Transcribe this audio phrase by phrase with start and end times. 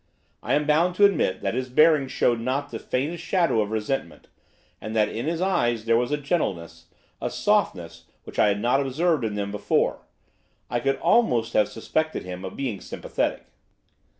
[0.41, 4.29] I am bound to admit that his bearing showed not the faintest shadow of resentment,
[4.81, 6.87] and that in his eyes there was a gentleness,
[7.21, 10.07] a softness, which I had not observed in them before,
[10.71, 13.45] I could almost have suspected him of being sympathetic.